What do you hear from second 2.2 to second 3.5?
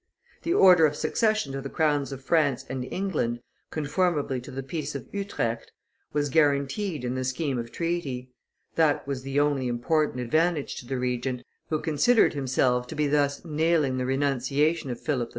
France and England,